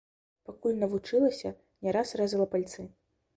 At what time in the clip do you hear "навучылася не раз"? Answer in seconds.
0.83-2.15